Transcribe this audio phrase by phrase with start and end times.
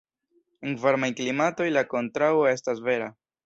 [0.67, 3.17] En varmaj klimatoj, la kontraŭo estas vera.